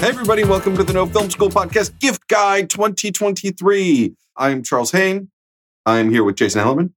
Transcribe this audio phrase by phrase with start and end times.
[0.00, 4.14] Hey, everybody, welcome to the No Film School Podcast Gift Guide 2023.
[4.34, 5.30] I'm Charles Haine.
[5.84, 6.92] I'm here with Jason Hellerman,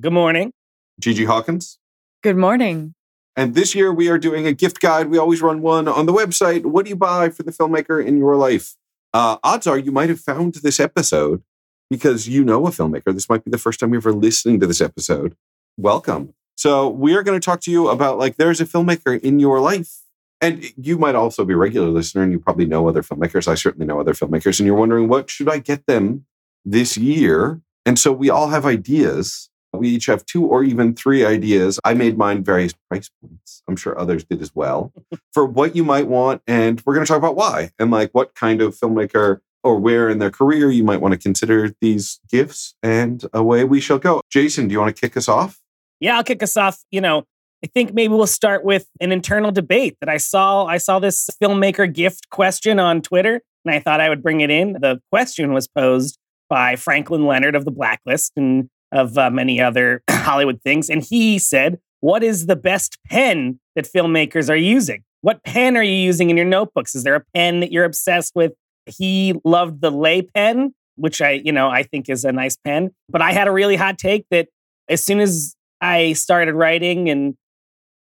[0.00, 0.54] Good morning.
[0.98, 1.78] Gigi Hawkins.
[2.22, 2.94] Good morning.
[3.36, 5.10] And this year we are doing a gift guide.
[5.10, 6.64] We always run one on the website.
[6.64, 8.74] What do you buy for the filmmaker in your life?
[9.12, 11.42] Uh, odds are you might have found this episode
[11.90, 13.12] because you know a filmmaker.
[13.12, 15.36] This might be the first time you're ever listening to this episode.
[15.76, 16.32] Welcome.
[16.56, 19.60] So we are going to talk to you about like there's a filmmaker in your
[19.60, 20.05] life
[20.40, 23.48] and you might also be a regular listener and you probably know other filmmakers.
[23.48, 24.58] I certainly know other filmmakers.
[24.58, 26.26] And you're wondering, what should I get them
[26.64, 27.60] this year?
[27.86, 29.48] And so we all have ideas.
[29.72, 31.80] We each have two or even three ideas.
[31.84, 33.62] I made mine various price points.
[33.68, 34.92] I'm sure others did as well
[35.32, 36.42] for what you might want.
[36.46, 40.08] And we're going to talk about why and like what kind of filmmaker or where
[40.08, 42.74] in their career you might want to consider these gifts.
[42.82, 44.20] And away we shall go.
[44.30, 45.60] Jason, do you want to kick us off?
[45.98, 46.84] Yeah, I'll kick us off.
[46.90, 47.24] You know,
[47.64, 50.66] I think maybe we'll start with an internal debate that I saw.
[50.66, 54.50] I saw this filmmaker gift question on Twitter, and I thought I would bring it
[54.50, 54.74] in.
[54.74, 56.18] The question was posed
[56.48, 61.38] by Franklin Leonard of The Blacklist and of uh, many other Hollywood things, and he
[61.38, 65.02] said, "What is the best pen that filmmakers are using?
[65.22, 66.94] What pen are you using in your notebooks?
[66.94, 68.52] Is there a pen that you're obsessed with?"
[68.84, 72.90] He loved the Lay pen, which I, you know, I think is a nice pen.
[73.08, 74.48] But I had a really hot take that
[74.88, 77.34] as soon as I started writing and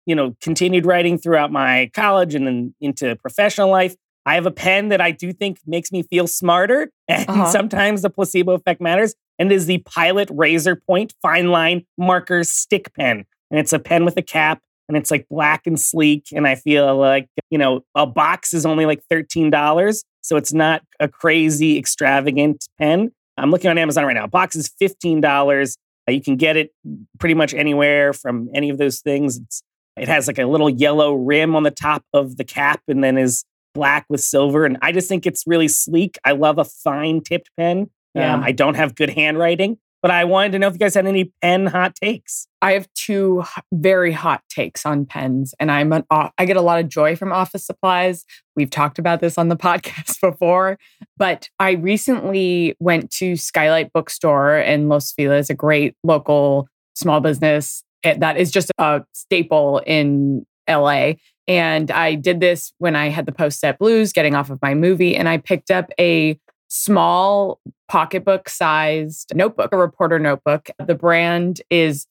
[0.08, 3.94] you know, continued writing throughout my college and then into professional life.
[4.24, 6.90] I have a pen that I do think makes me feel smarter.
[7.10, 7.50] And uh-huh.
[7.50, 9.14] sometimes the placebo effect matters.
[9.38, 13.24] And it is the Pilot Razor Point Fine Line Marker Stick Pen.
[13.50, 16.26] And it's a pen with a cap and it's like black and sleek.
[16.32, 20.02] And I feel like, you know, a box is only like $13.
[20.20, 23.10] So it's not a crazy, extravagant pen.
[23.38, 24.24] I'm looking on Amazon right now.
[24.24, 25.76] A box is $15.
[26.06, 26.70] Uh, you can get it
[27.18, 29.38] pretty much anywhere from any of those things.
[29.38, 29.62] It's
[30.00, 33.18] it has like a little yellow rim on the top of the cap and then
[33.18, 33.44] is
[33.74, 34.64] black with silver.
[34.64, 36.18] And I just think it's really sleek.
[36.24, 37.90] I love a fine tipped pen.
[38.14, 38.34] Yeah.
[38.34, 41.06] Um, I don't have good handwriting, but I wanted to know if you guys had
[41.06, 42.48] any pen hot takes.
[42.60, 46.80] I have two very hot takes on pens, and I'm an I get a lot
[46.80, 48.24] of joy from office supplies.
[48.56, 50.78] We've talked about this on the podcast before,
[51.16, 57.84] but I recently went to Skylight Bookstore in Los Feliz, a great local small business
[58.04, 61.14] Eh, that is just a staple in LA.
[61.46, 64.74] And I did this when I had the post set blues, getting off of my
[64.74, 66.38] movie, and I picked up a
[66.68, 70.68] small pocketbook sized notebook, a reporter notebook.
[70.78, 72.06] The brand is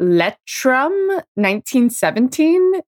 [0.00, 2.80] Leuchtturm 1917,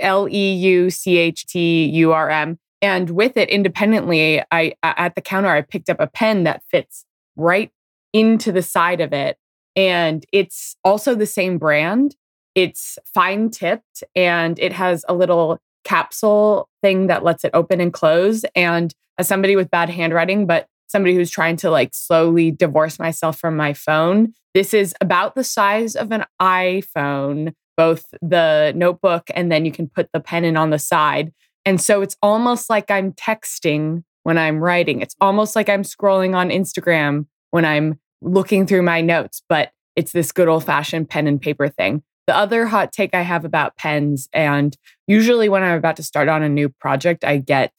[0.00, 2.58] L E U C H T U R M.
[2.82, 7.04] And with it independently, I at the counter I picked up a pen that fits
[7.36, 7.70] right
[8.12, 9.36] into the side of it
[9.76, 12.16] and it's also the same brand.
[12.54, 17.92] It's fine tipped and it has a little capsule thing that lets it open and
[17.92, 18.44] close.
[18.56, 23.38] And as somebody with bad handwriting, but somebody who's trying to like slowly divorce myself
[23.38, 29.52] from my phone, this is about the size of an iPhone, both the notebook and
[29.52, 31.32] then you can put the pen in on the side.
[31.66, 35.02] And so it's almost like I'm texting when I'm writing.
[35.02, 40.12] It's almost like I'm scrolling on Instagram when I'm looking through my notes, but it's
[40.12, 42.02] this good old fashioned pen and paper thing.
[42.26, 44.76] The other hot take I have about pens, and
[45.06, 47.72] usually when I'm about to start on a new project, I get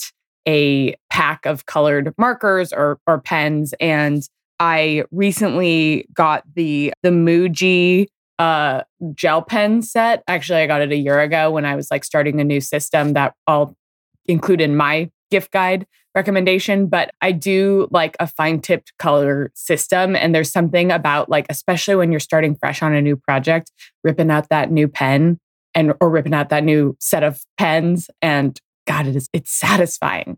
[0.48, 3.74] a pack of colored markers or, or pens.
[3.82, 4.24] And
[4.60, 8.08] I recently got the the Muji
[8.40, 10.24] uh, gel pen set.
[10.28, 13.14] Actually, I got it a year ago when I was like starting a new system
[13.14, 13.76] that I'll
[14.26, 15.86] include in my gift guide
[16.16, 20.16] recommendation, but I do like a fine tipped color system.
[20.16, 23.72] And there's something about like, especially when you're starting fresh on a new project,
[24.04, 25.40] ripping out that new pen
[25.76, 28.10] and or ripping out that new set of pens.
[28.22, 30.38] And God, it is it's satisfying.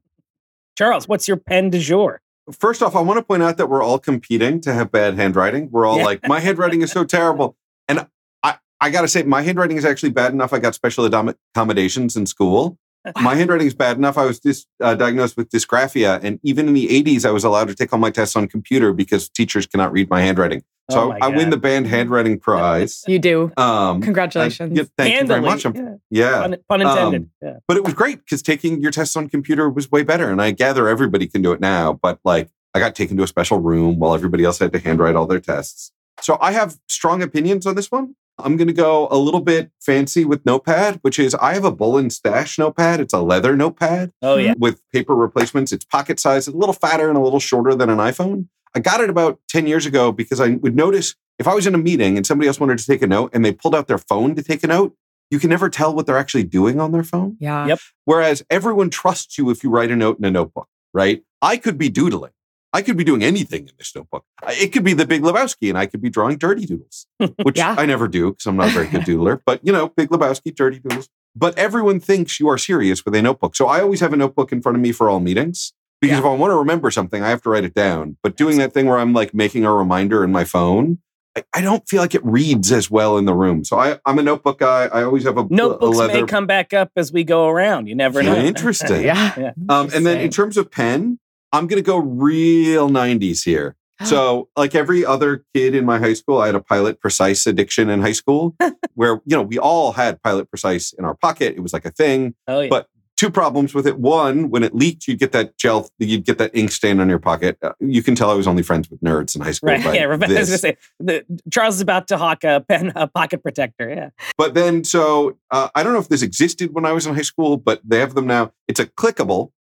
[0.77, 2.21] Charles, what's your pen du jour?
[2.51, 5.69] First off, I want to point out that we're all competing to have bad handwriting.
[5.71, 6.05] We're all yeah.
[6.05, 7.55] like, my handwriting is so terrible.
[7.87, 8.07] And
[8.43, 10.51] I, I got to say, my handwriting is actually bad enough.
[10.51, 12.77] I got special accommodations in school
[13.21, 14.17] my handwriting is bad enough.
[14.17, 17.67] I was dis, uh, diagnosed with dysgraphia, and even in the '80s, I was allowed
[17.69, 20.63] to take all my tests on computer because teachers cannot read my handwriting.
[20.89, 23.03] So oh I, I, win the band handwriting prize.
[23.07, 23.51] You do.
[23.57, 24.75] Um, Congratulations.
[24.75, 25.43] yeah, thank Handling.
[25.43, 26.01] you very much.
[26.09, 26.31] Yeah.
[26.31, 26.41] yeah.
[26.41, 27.21] Pun, pun intended.
[27.21, 27.57] Um, yeah.
[27.67, 30.31] But it was great because taking your tests on computer was way better.
[30.31, 31.93] And I gather everybody can do it now.
[31.93, 35.15] But like, I got taken to a special room while everybody else had to handwrite
[35.15, 35.91] all their tests.
[36.21, 38.15] So I have strong opinions on this one.
[38.43, 41.71] I'm going to go a little bit fancy with Notepad, which is I have a
[41.71, 42.99] Bull and Stash notepad.
[42.99, 44.11] It's a leather notepad.
[44.21, 44.53] Oh, yeah.
[44.57, 45.71] With paper replacements.
[45.71, 48.47] It's pocket size, a little fatter and a little shorter than an iPhone.
[48.75, 51.73] I got it about 10 years ago because I would notice if I was in
[51.75, 53.97] a meeting and somebody else wanted to take a note and they pulled out their
[53.97, 54.95] phone to take a note,
[55.31, 57.37] you can never tell what they're actually doing on their phone.
[57.39, 57.67] Yeah.
[57.67, 57.79] Yep.
[58.05, 61.23] Whereas everyone trusts you if you write a note in a notebook, right?
[61.41, 62.31] I could be doodling.
[62.71, 64.25] I could be doing anything in this notebook.
[64.47, 67.07] It could be the Big Lebowski, and I could be drawing dirty doodles,
[67.43, 67.75] which yeah.
[67.77, 69.41] I never do because I'm not a very good doodler.
[69.45, 71.09] But you know, Big Lebowski, dirty doodles.
[71.35, 74.51] But everyone thinks you are serious with a notebook, so I always have a notebook
[74.51, 76.19] in front of me for all meetings because yeah.
[76.19, 78.17] if I want to remember something, I have to write it down.
[78.23, 80.99] But doing that thing where I'm like making a reminder in my phone,
[81.35, 83.63] I, I don't feel like it reads as well in the room.
[83.63, 84.85] So I, am a notebook guy.
[84.85, 86.13] I always have a notebooks a leather...
[86.13, 87.87] may come back up as we go around.
[87.87, 88.35] You never know.
[88.37, 89.03] Interesting.
[89.03, 89.33] yeah.
[89.37, 89.51] yeah.
[89.67, 91.19] Um, and then in terms of pen,
[91.51, 93.75] I'm going to go real 90s here.
[94.05, 97.89] So, like every other kid in my high school, I had a Pilot Precise addiction
[97.89, 98.55] in high school
[98.93, 101.55] where, you know, we all had Pilot Precise in our pocket.
[101.57, 102.33] It was like a thing.
[102.47, 102.69] Oh, yeah.
[102.69, 102.87] But
[103.19, 103.99] two problems with it.
[103.99, 107.19] One, when it leaked, you'd get that gel, you'd get that ink stain on your
[107.19, 107.57] pocket.
[107.61, 109.67] Uh, you can tell I was only friends with nerds in high school.
[109.67, 109.83] Right.
[109.93, 110.05] Yeah.
[110.05, 113.43] Rebecca was going to say, the, Charles is about to hawk a pen, a pocket
[113.43, 113.89] protector.
[113.89, 114.11] Yeah.
[114.37, 117.23] But then, so uh, I don't know if this existed when I was in high
[117.23, 118.53] school, but they have them now.
[118.69, 119.51] It's a clickable.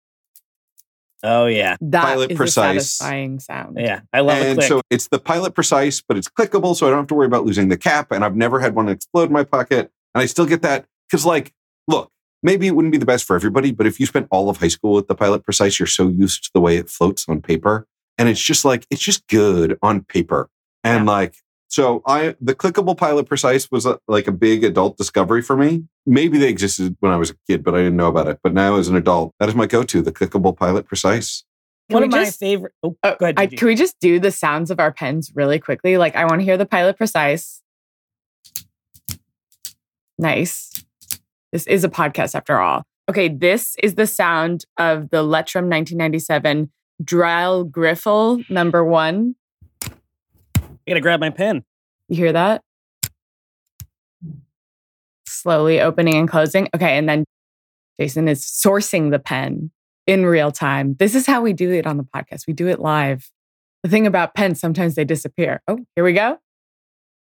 [1.23, 2.77] Oh yeah, that Pilot is Precise.
[2.77, 3.77] a satisfying sound.
[3.79, 4.47] Yeah, I love it.
[4.47, 7.25] And so it's the Pilot Precise, but it's clickable, so I don't have to worry
[7.25, 8.11] about losing the cap.
[8.11, 11.25] And I've never had one explode in my pocket, and I still get that because,
[11.25, 11.53] like,
[11.87, 12.11] look,
[12.41, 14.69] maybe it wouldn't be the best for everybody, but if you spent all of high
[14.69, 17.85] school with the Pilot Precise, you're so used to the way it floats on paper,
[18.17, 20.49] and it's just like it's just good on paper,
[20.83, 21.11] and yeah.
[21.11, 21.35] like
[21.69, 25.85] so I the clickable Pilot Precise was a, like a big adult discovery for me.
[26.05, 28.39] Maybe they existed when I was a kid, but I didn't know about it.
[28.43, 31.43] But now as an adult, that is my go-to, the clickable Pilot Precise.
[31.89, 32.73] One of my just, favorite.
[32.81, 33.35] Oh, uh, go ahead.
[33.37, 35.97] I, can we just do the sounds of our pens really quickly?
[35.97, 37.61] Like I want to hear the Pilot Precise.
[40.17, 40.71] Nice.
[41.51, 42.83] This is a podcast after all.
[43.09, 46.71] Okay, this is the sound of the Leuchtturm 1997
[47.03, 49.35] Drehgriffel number one
[50.89, 51.63] I gotta grab my pen.
[52.07, 52.63] You hear that?
[55.27, 56.67] Slowly opening and closing.
[56.75, 56.97] Okay.
[56.97, 57.25] And then
[57.99, 59.69] Jason is sourcing the pen
[60.07, 60.95] in real time.
[60.95, 62.47] This is how we do it on the podcast.
[62.47, 63.29] We do it live.
[63.83, 65.61] The thing about pens, sometimes they disappear.
[65.67, 66.39] Oh, here we go.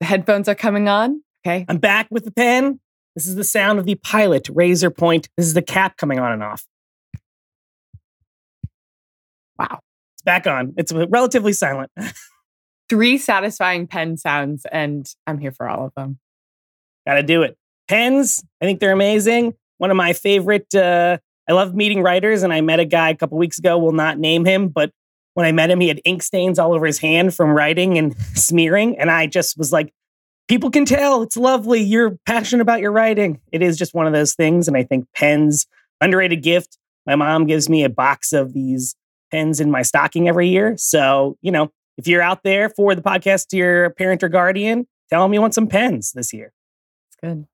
[0.01, 1.24] The headphones are coming on.
[1.48, 1.65] Okay.
[1.70, 2.82] I'm back with the pen.
[3.15, 5.29] This is the sound of the pilot razor point.
[5.38, 6.65] This is the cap coming on and off.
[9.58, 9.79] Wow.
[10.15, 10.74] It's back on.
[10.75, 11.89] It's relatively silent.
[12.90, 16.20] three satisfying pen sounds, and I'm here for all of them.
[17.08, 17.58] Gotta do it.
[17.88, 19.54] Pens, I think they're amazing.
[19.78, 21.18] One of my favorite, uh,
[21.50, 24.20] I love meeting writers, and I met a guy a couple weeks ago, will not
[24.20, 24.92] name him, but
[25.34, 28.16] when I met him, he had ink stains all over his hand from writing and
[28.36, 28.98] smearing.
[28.98, 29.94] And I just was like,
[30.48, 31.82] people can tell it's lovely.
[31.82, 33.42] You're passionate about your writing.
[33.52, 34.68] It is just one of those things.
[34.68, 35.66] And I think pens,
[36.02, 36.78] underrated gift.
[37.06, 38.96] My mom gives me a box of these
[39.32, 40.75] pens in my stocking every year.
[40.78, 44.88] So, you know, if you're out there for the podcast to your parent or guardian,
[45.10, 46.52] tell them you want some pens this year.
[47.10, 47.48] It's good.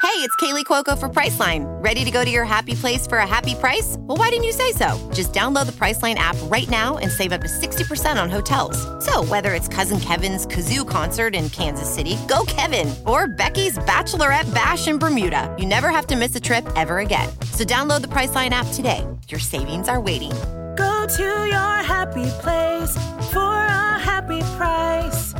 [0.00, 1.64] Hey, it's Kaley Cuoco for Priceline.
[1.82, 3.96] Ready to go to your happy place for a happy price?
[3.98, 4.96] Well, why didn't you say so?
[5.12, 8.78] Just download the Priceline app right now and save up to 60% on hotels.
[9.04, 14.52] So, whether it's Cousin Kevin's Kazoo concert in Kansas City, go Kevin, or Becky's Bachelorette
[14.54, 17.28] Bash in Bermuda, you never have to miss a trip ever again.
[17.52, 19.04] So, download the Priceline app today.
[19.28, 20.32] Your savings are waiting
[20.78, 22.96] Go to your happy place
[23.32, 25.32] for a happy price.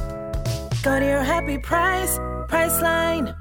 [0.82, 2.18] Go to your happy price,
[2.48, 3.36] Priceline.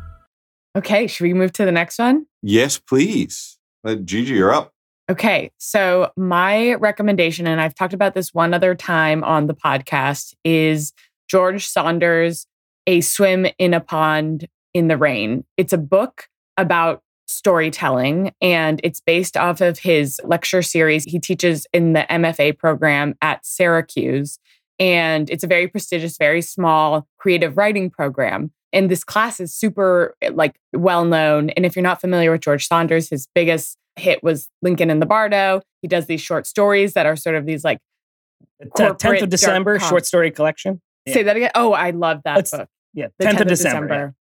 [0.76, 2.28] Okay, should we move to the next one?
[2.44, 3.58] Yes, please.
[3.84, 4.74] Uh, Gigi, you're up.
[5.10, 10.36] Okay, so my recommendation, and I've talked about this one other time on the podcast,
[10.44, 10.94] is
[11.28, 12.46] George Saunders'
[12.86, 15.46] A Swim in a Pond in the Rain.
[15.58, 16.28] It's a book
[16.58, 22.58] about storytelling and it's based off of his lecture series he teaches in the MFA
[22.58, 24.40] program at Syracuse.
[24.80, 28.52] And it's a very prestigious, very small creative writing program.
[28.74, 31.50] And this class is super eh, like well known.
[31.52, 35.06] And if you're not familiar with George Saunders, his biggest hit was Lincoln in the
[35.06, 35.62] Bardo.
[35.82, 37.80] He does these short stories that are sort of these like
[38.76, 40.82] tenth of December short story collection.
[41.06, 41.14] Yeah.
[41.14, 41.52] Say that again.
[41.56, 42.70] Oh, I love that book.
[42.94, 44.16] Yeah, The 10th, of December.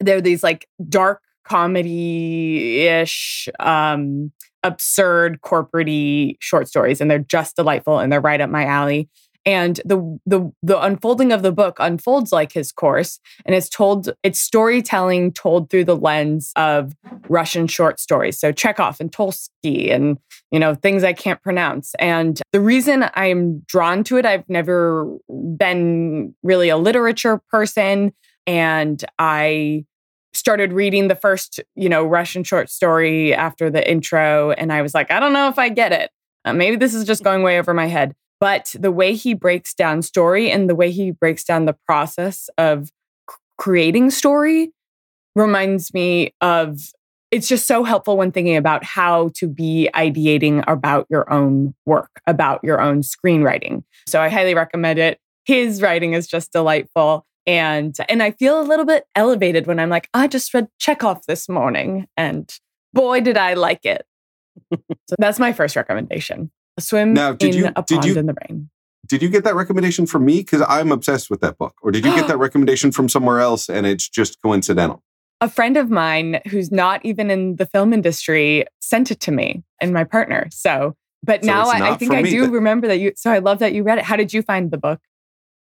[0.00, 4.32] They're these like dark comedy ish, um,
[4.62, 9.08] absurd, corporate short stories, and they're just delightful and they're right up my alley.
[9.46, 14.10] And the the the unfolding of the book unfolds like his course, and it's told
[14.22, 16.94] it's storytelling told through the lens of
[17.28, 18.38] Russian short stories.
[18.38, 20.18] So Chekhov and Tolsky and
[20.50, 21.94] you know things I can't pronounce.
[21.98, 25.10] And the reason I'm drawn to it, I've never
[25.56, 28.12] been really a literature person,
[28.46, 29.86] and I
[30.32, 34.94] started reading the first you know Russian short story after the intro, and I was
[34.94, 36.10] like, I don't know if I get it.
[36.44, 38.14] Uh, maybe this is just going way over my head.
[38.40, 42.48] But the way he breaks down story and the way he breaks down the process
[42.56, 44.72] of c- creating story
[45.36, 46.80] reminds me of
[47.30, 52.10] it's just so helpful when thinking about how to be ideating about your own work,
[52.26, 53.84] about your own screenwriting.
[54.08, 55.18] So I highly recommend it.
[55.44, 57.26] His writing is just delightful.
[57.46, 61.20] And and I feel a little bit elevated when I'm like, I just read Chekhov
[61.26, 62.52] this morning and
[62.92, 64.04] boy did I like it.
[64.72, 66.50] so that's my first recommendation.
[66.76, 68.70] A swim Now, did in you- a did pond you- in the rain.
[69.08, 70.38] Did you get that recommendation from me?
[70.38, 71.74] Because I'm obsessed with that book.
[71.82, 75.02] Or did you get that recommendation from somewhere else and it's just coincidental?
[75.42, 79.62] a friend of mine who's not even in the film industry sent it to me
[79.80, 80.46] and my partner.
[80.52, 80.94] So,
[81.24, 82.50] but So now I, I think I do then.
[82.52, 83.12] remember that you.
[83.16, 84.04] So I love that you read it.
[84.04, 85.00] How did you find the book?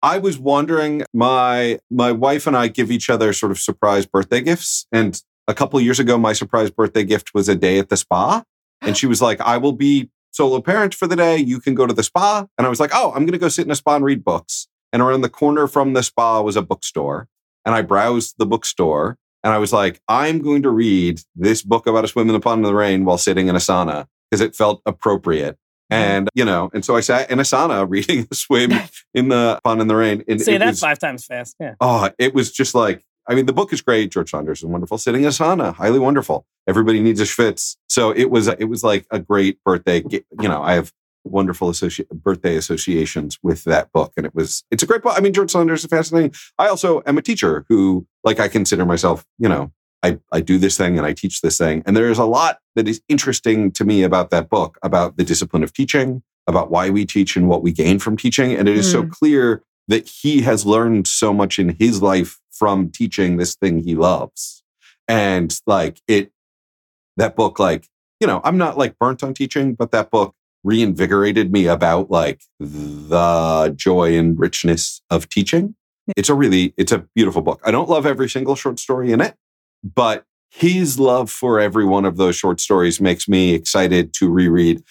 [0.01, 4.41] I was wondering my my wife and I give each other sort of surprise birthday
[4.41, 4.85] gifts.
[4.91, 8.43] And a couple years ago, my surprise birthday gift was a day at the spa.
[8.81, 11.37] And she was like, I will be solo parent for the day.
[11.37, 12.45] You can go to the spa.
[12.57, 14.23] And I was like, oh, I'm going to go sit in a spa and read
[14.23, 14.67] books.
[14.93, 17.27] And around the corner from the spa was a bookstore.
[17.65, 21.87] And I browsed the bookstore and I was like, I'm going to read this book
[21.87, 24.41] about a swim in the pond in the rain while sitting in a sauna because
[24.41, 25.57] it felt appropriate.
[25.91, 26.03] Mm-hmm.
[26.03, 28.71] And, you know, and so I sat in a sauna reading a swim
[29.17, 30.23] in the pond in the rain.
[30.27, 31.55] And Say that was, five times fast.
[31.59, 31.73] Yeah.
[31.81, 34.11] Oh, it was just like, I mean, the book is great.
[34.11, 34.99] George Saunders is wonderful.
[34.99, 36.45] Sitting in a sauna, highly wonderful.
[36.67, 37.77] Everybody needs a schwitz.
[37.89, 40.03] So it was, it was like a great birthday.
[40.09, 40.93] You know, I have
[41.23, 45.15] wonderful associ- birthday associations with that book, and it was, it's a great book.
[45.17, 46.33] I mean, George Saunders is fascinating.
[46.59, 49.71] I also am a teacher who, like, I consider myself, you know,
[50.03, 51.81] I, I do this thing and I teach this thing.
[51.85, 55.23] And there is a lot that is interesting to me about that book, about the
[55.23, 58.53] discipline of teaching, about why we teach and what we gain from teaching.
[58.53, 59.11] And it is so Mm.
[59.11, 63.95] clear that he has learned so much in his life from teaching this thing he
[63.95, 64.63] loves.
[65.07, 66.31] And like it,
[67.17, 67.87] that book, like,
[68.19, 72.41] you know, I'm not like burnt on teaching, but that book reinvigorated me about like
[72.59, 75.75] the joy and richness of teaching.
[76.15, 77.61] It's a really, it's a beautiful book.
[77.65, 79.35] I don't love every single short story in it,
[79.83, 84.83] but his love for every one of those short stories makes me excited to reread.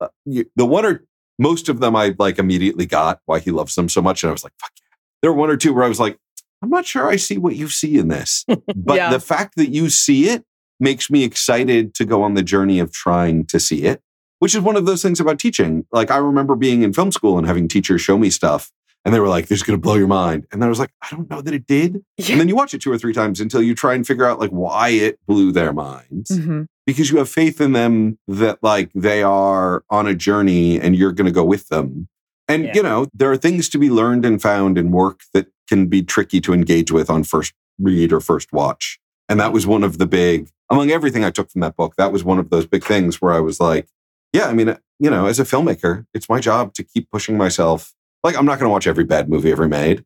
[0.00, 1.04] Uh, you- the one or
[1.38, 4.22] most of them I like immediately got why he loves them so much.
[4.22, 4.94] And I was like, fuck yeah.
[5.22, 6.18] There were one or two where I was like,
[6.62, 8.44] I'm not sure I see what you see in this.
[8.76, 9.10] But Yeah.
[9.10, 10.44] the fact that you see it
[10.80, 14.00] makes me excited to go on the journey of trying to see it,
[14.38, 15.86] which is one of those things about teaching.
[15.92, 18.70] Like I remember being in film school and having teachers show me stuff
[19.06, 20.46] and they were like, this is going to blow your mind.
[20.52, 22.02] And I was like, I don't know that it did.
[22.28, 24.40] And then you watch it two or three times until you try and figure out
[24.40, 26.66] like why it blew their minds Mhm.
[26.86, 31.12] because you have faith in them that like they are on a journey and you're
[31.12, 32.08] going to go with them.
[32.48, 32.72] And Yeah.
[32.74, 36.02] you know, there are things to be learned and found in work that can be
[36.02, 38.98] tricky to engage with on first read or first watch.
[39.28, 42.10] And that was one of the big among everything I took from that book, that
[42.12, 43.86] was one of those big things where I was like,
[44.32, 47.36] yeah, I mean, uh, you know, as a filmmaker, it's my job to keep pushing
[47.38, 47.92] myself.
[48.26, 50.04] Like I'm not going to watch every bad movie ever made,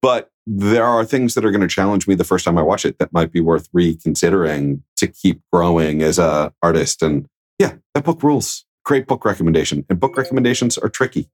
[0.00, 2.86] but there are things that are going to challenge me the first time I watch
[2.86, 7.02] it that might be worth reconsidering to keep growing as a artist.
[7.02, 7.26] And
[7.58, 8.64] yeah, that book rules.
[8.86, 9.84] Great book recommendation.
[9.90, 11.28] And book recommendations are tricky.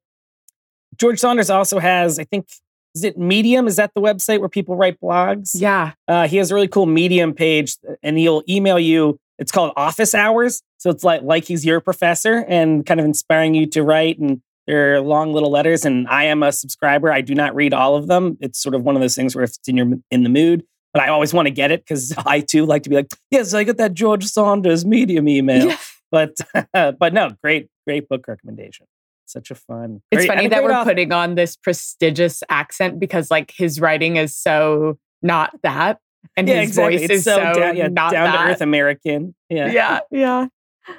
[0.97, 2.49] George Saunders also has, I think,
[2.97, 3.69] is it Medium?
[3.69, 5.51] Is that the website where people write blogs?
[5.55, 5.93] Yeah.
[6.09, 9.17] Uh, he has a really cool Medium page, and he'll email you.
[9.39, 13.55] It's called Office Hours, so it's like like he's your professor and kind of inspiring
[13.55, 14.19] you to write.
[14.19, 17.13] And They're long little letters, and I am a subscriber.
[17.13, 18.39] I do not read all of them.
[18.41, 20.65] It's sort of one of those things where if it's in your in the mood,
[20.93, 23.53] but I always want to get it because I too like to be like, yes,
[23.53, 25.69] I got that George Saunders medium email.
[25.69, 25.77] Yeah.
[26.13, 26.37] But
[26.73, 28.87] but no, great great book recommendation.
[29.27, 30.03] Such a fun.
[30.11, 30.91] It's great- funny that we're author.
[30.91, 35.99] putting on this prestigious accent because like his writing is so not that.
[36.37, 36.97] And yeah, his exactly.
[36.99, 38.51] voice it's is so, down, yeah, not down to that.
[38.51, 39.35] earth American.
[39.49, 39.73] Yeah.
[39.73, 40.47] yeah, yeah.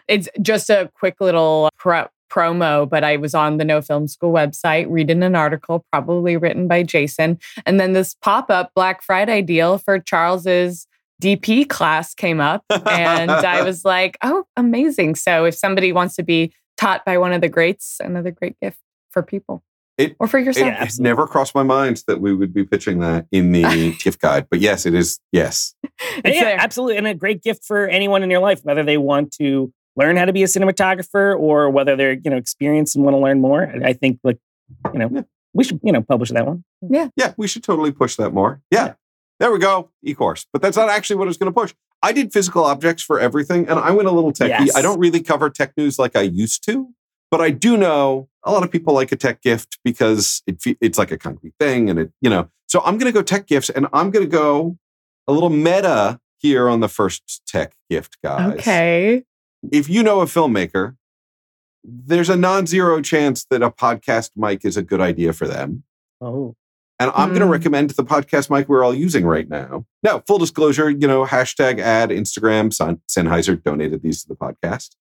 [0.08, 4.32] It's just a quick little pro- promo, but I was on the No Film School
[4.32, 7.38] website reading an article, probably written by Jason.
[7.66, 10.88] And then this pop up Black Friday deal for Charles's
[11.22, 12.64] DP class came up.
[12.70, 15.16] And I was like, oh, amazing.
[15.16, 18.80] So if somebody wants to be taught by one of the greats, another great gift
[19.12, 19.62] for people
[19.98, 20.68] It- or for yourself.
[20.68, 20.84] Yeah.
[20.84, 24.48] it never crossed my mind that we would be pitching that in the gift guide.
[24.50, 25.20] But yes, it is.
[25.32, 25.76] Yes.
[26.26, 26.58] Yeah, there.
[26.60, 26.98] absolutely.
[26.98, 30.26] And a great gift for anyone in your life, whether they want to learn how
[30.26, 33.64] to be a cinematographer or whether they're, you know, experienced and want to learn more.
[33.68, 34.38] I- I think like,
[34.94, 35.22] you know, Yeah.
[35.54, 36.64] we should, you know, publish that one.
[36.82, 38.62] Yeah, Yeah, we should totally push that more.
[38.72, 38.94] Yeah.
[39.40, 39.90] There we go.
[40.04, 40.46] E-course.
[40.54, 41.74] But that's not actually what I was going to push.
[42.04, 44.76] I did physical objects for everything and I went a little techy Yes.
[44.76, 46.90] I don't really cover tech news like I used to,
[47.30, 50.78] but I do know a lot of people like a tech gift because it fe-
[50.80, 52.50] it's like a concrete thing and it, you know.
[52.68, 54.78] So I'm going to go tech gifts and I'm going to go
[55.28, 58.54] a little meta here on the first tech gift, guys.
[58.60, 59.24] Okay.
[59.72, 60.96] If you know a filmmaker,
[61.84, 65.84] there's a non-zero chance that a podcast mic is a good idea for them.
[66.20, 66.56] Oh,
[67.00, 67.51] And I'm going to Mm.
[67.51, 69.88] recommend the podcast mic we're all using right now.
[70.03, 74.91] Now, full disclosure, you know, hashtag ad Instagram, Sen- Sennheiser donated these to the podcast.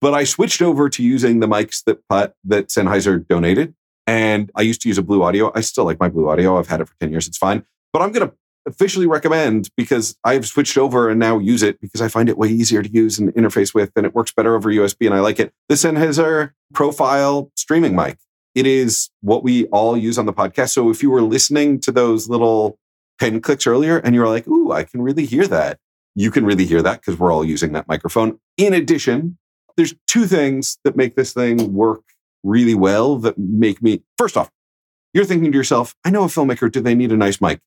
[0.00, 1.98] But I switched over to using the mics that
[2.44, 3.74] that Sennheiser donated.
[4.06, 5.52] And I used to use a Blue Audio.
[5.54, 6.58] I still like my Blue Audio.
[6.58, 7.26] I've had it for 10 years.
[7.28, 7.64] It's fine.
[7.92, 8.34] But I'm going to
[8.66, 12.48] officially recommend because I've switched over and now use it because I find it way
[12.48, 15.38] easier to use and interface with and it works better over USB and I like
[15.38, 15.52] it.
[15.68, 18.18] The Sennheiser profile streaming mic.
[18.54, 20.70] It is what we all use on the podcast.
[20.70, 22.78] So if you were listening to those little
[23.18, 25.78] pen clicks earlier and you were like, ooh, I can really hear that,
[26.14, 28.38] you can really hear that because we're all using that microphone.
[28.56, 29.38] In addition,
[29.76, 32.02] there's two things that make this thing work
[32.42, 34.50] really well that make me, first off,
[35.12, 37.60] you're thinking to yourself, I know a filmmaker, do they need a nice mic?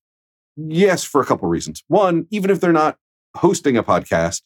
[0.67, 1.84] Yes, for a couple of reasons.
[1.88, 2.98] One, even if they're not
[3.36, 4.41] hosting a podcast,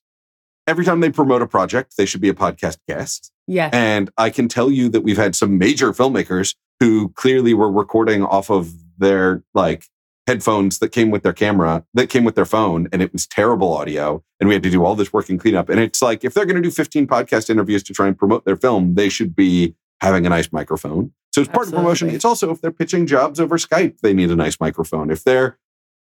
[0.67, 3.31] every time they promote a project, they should be a podcast guest.
[3.47, 3.73] Yes.
[3.73, 8.23] And I can tell you that we've had some major filmmakers who clearly were recording
[8.23, 9.85] off of their like
[10.27, 13.73] headphones that came with their camera, that came with their phone, and it was terrible
[13.73, 14.23] audio.
[14.39, 15.69] And we had to do all this work and cleanup.
[15.69, 18.45] And it's like, if they're going to do 15 podcast interviews to try and promote
[18.45, 21.11] their film, they should be having a nice microphone.
[21.33, 22.09] So it's part of promotion.
[22.09, 25.09] It's also if they're pitching jobs over Skype, they need a nice microphone.
[25.09, 25.57] If they're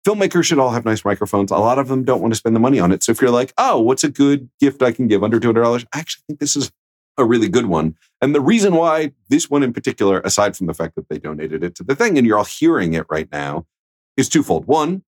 [0.07, 1.51] filmmakers should all have nice microphones.
[1.51, 3.03] A lot of them don't want to spend the money on it.
[3.03, 5.85] So if you're like, oh, what's a good gift I can give under $200?
[5.93, 6.71] I actually think this is
[7.19, 7.97] a really good one.
[8.23, 11.63] And the reason why this one in particular, aside from the fact that they donated
[11.63, 13.67] it to the thing and you're all hearing it right now,
[14.17, 14.67] is twofold.
[14.67, 15.03] One,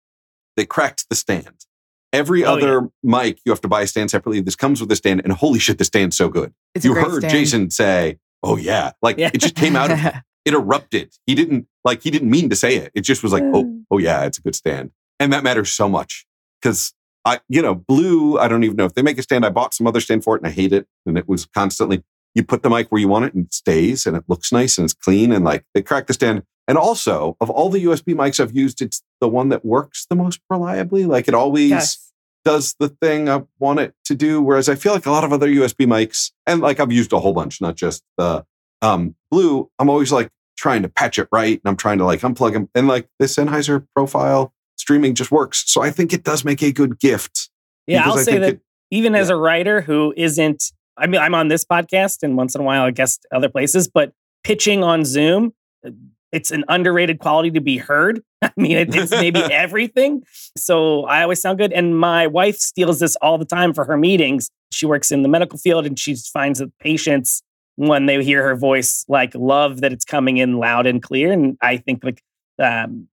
[0.57, 1.65] they cracked the stand.
[2.13, 4.43] Every Oh, other mic, you have to buy a stand separately.
[4.43, 6.53] This comes with a stand, and holy shit, the stand's so good.
[6.75, 7.31] It's you heard stand.
[7.33, 9.31] Jason say, "Oh yeah," like Yeah.
[9.33, 10.13] it just came out of him.
[10.45, 11.15] it erupted.
[11.27, 12.93] He didn't like he didn't mean to say it.
[12.95, 13.85] It just was like, "Oh, mm.
[13.91, 16.27] oh yeah, it's a good stand," and that matters so much
[16.61, 18.39] because I, you know, Blue.
[18.39, 19.45] I don't even know if they make a stand.
[19.45, 20.87] I bought some other stand for it, and I hate it.
[21.07, 22.03] And it was constantly
[22.35, 24.79] you put the mic where you want it, and it stays, and it looks nice,
[24.79, 26.43] and it's clean, and like they crack the stand.
[26.69, 30.17] And also, of all the USB mics I've used, it's the one that works the
[30.17, 31.05] most reliably.
[31.05, 32.13] Like it always yes.
[32.45, 34.41] does the thing I want it to do.
[34.41, 37.21] Whereas I feel like a lot of other USB mics, and like I've used a
[37.21, 38.45] whole bunch, not just the
[38.83, 41.61] um, Blue, I'm always like trying to patch it right.
[41.65, 42.69] And I'm trying to like unplug them.
[42.75, 45.65] And like this Sennheiser profile streaming just works.
[45.67, 47.49] So I think it does make a good gift.
[47.87, 48.05] yeah.
[48.05, 50.63] I'll I say that it- even as a writer who isn't,
[50.99, 53.89] I mean, I'm on this podcast and once in a while I guess other places,
[53.89, 54.13] but
[54.45, 55.55] pitching on Zoom,
[55.87, 55.91] uh,
[56.33, 58.23] it's an underrated quality to be heard.
[58.43, 60.23] I mean, it, it's maybe everything.
[60.57, 61.73] So I always sound good.
[61.73, 64.51] And my wife steals this all the time for her meetings.
[64.73, 67.43] She works in the medical field and she finds that patients,
[67.77, 71.33] when they hear her voice, like love that it's coming in loud and clear.
[71.33, 72.23] And I think like
[72.59, 73.09] um,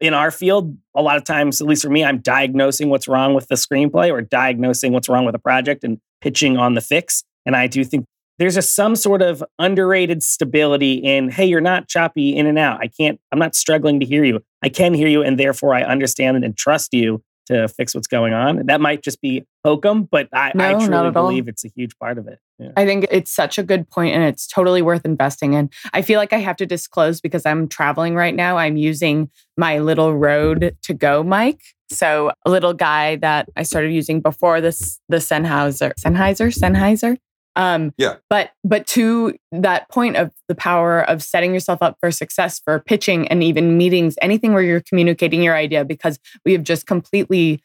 [0.00, 3.34] in our field, a lot of times, at least for me, I'm diagnosing what's wrong
[3.34, 7.22] with the screenplay or diagnosing what's wrong with a project and pitching on the fix.
[7.46, 8.06] And I do think
[8.38, 12.80] there's just some sort of underrated stability in, hey, you're not choppy in and out.
[12.80, 14.40] I can't, I'm not struggling to hear you.
[14.62, 18.32] I can hear you, and therefore I understand and trust you to fix what's going
[18.32, 18.66] on.
[18.66, 21.28] That might just be hokum, but I, I No, not truly at all.
[21.28, 22.38] believe it's a huge part of it.
[22.58, 22.70] Yeah.
[22.76, 25.70] I think it's such a good point and it's totally worth investing in.
[25.92, 28.56] I feel like I have to disclose because I'm traveling right now.
[28.56, 31.60] I'm using my little Rode to go mic.
[31.90, 37.16] So a little guy that I started using before this the Sennheiser, Sennheiser, Sennheiser.
[37.58, 38.16] Um, Yeah.
[38.30, 42.78] But but to that point of the power of setting yourself up for success for
[42.78, 47.60] pitching and even meetings, anything where you're communicating your idea, because we have just completely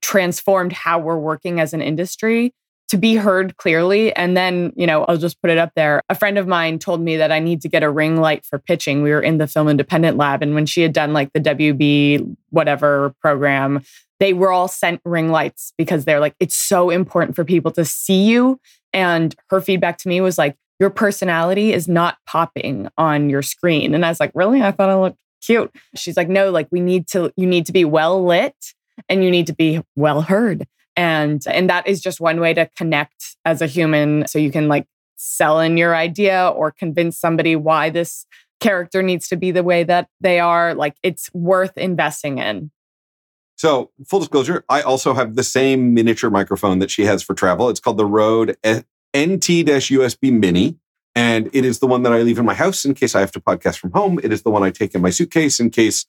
[0.00, 2.54] transformed how we're working as an industry
[2.88, 4.14] to be heard clearly.
[4.14, 6.02] And then, you know, I'll just put it up there.
[6.08, 8.58] A friend of mine told me that I need to get a ring light for
[8.58, 9.02] pitching.
[9.02, 10.42] We were in the Film Independent Lab.
[10.42, 13.82] And when she had done like the WB whatever program,
[14.20, 17.84] they were all sent ring lights because they're like, it's so important for people to
[17.84, 18.60] see you.
[18.92, 23.94] And her feedback to me was like, your personality is not popping on your screen.
[23.94, 24.62] And I was like, really?
[24.62, 25.74] I thought I looked cute.
[25.94, 28.54] She's like, no, like we need to, you need to be well lit
[29.08, 32.68] and you need to be well heard and and that is just one way to
[32.76, 37.56] connect as a human so you can like sell in your idea or convince somebody
[37.56, 38.26] why this
[38.60, 42.70] character needs to be the way that they are like it's worth investing in
[43.56, 47.70] So, full disclosure, I also have the same miniature microphone that she has for travel.
[47.70, 48.82] It's called the Rode eh,
[49.16, 50.76] NT-USB Mini,
[51.14, 53.32] and it is the one that I leave in my house in case I have
[53.32, 54.20] to podcast from home.
[54.22, 56.04] It is the one I take in my suitcase in case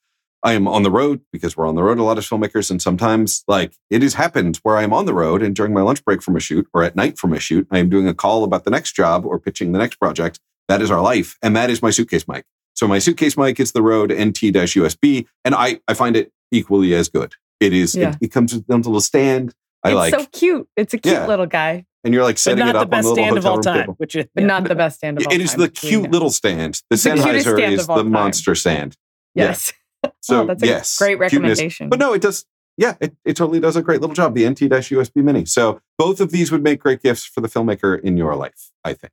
[0.47, 2.81] I am on the road because we're on the road a lot as filmmakers, and
[2.81, 6.23] sometimes like it has happened where I'm on the road and during my lunch break
[6.23, 8.63] from a shoot or at night from a shoot, I am doing a call about
[8.63, 10.39] the next job or pitching the next project.
[10.69, 12.45] That is our life, and that is my suitcase mic.
[12.75, 17.09] So my suitcase mic is the Rode NT-USB, and I I find it equally as
[17.09, 17.33] good.
[17.59, 17.93] It is.
[17.93, 18.11] Yeah.
[18.11, 19.53] It, it comes with a little stand.
[19.83, 21.27] I it's like, so cute it's a cute Yeah.
[21.27, 23.55] little guy and you're like setting it up on the little stand of hotel all
[23.57, 23.93] room time, table.
[23.97, 26.29] which is but not the best stand of all It is time, the cute little
[26.29, 26.81] stand.
[26.89, 28.11] The the Sennheiser stand is the time.
[28.11, 28.95] monster stand.
[29.35, 29.55] Yeah.
[30.03, 31.33] Yes So Oh, that's a yes, great cuteness.
[31.33, 32.45] recommendation But no, it does.
[32.77, 34.35] Yeah, it, it totally does a great little job.
[34.35, 35.45] The NT-USB Mini.
[35.45, 38.71] So both of these would make great gifts for the filmmaker in your life.
[38.83, 39.11] I think.